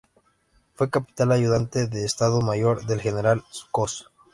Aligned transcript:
Fue 0.73 0.89
capitán 0.89 1.31
ayudante 1.31 1.85
de 1.85 2.05
Estado 2.05 2.41
Mayor 2.41 2.87
del 2.87 3.01
general 3.01 3.43
Cos. 3.69 4.09